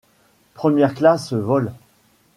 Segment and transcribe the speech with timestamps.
[0.55, 1.71] Première classe vol.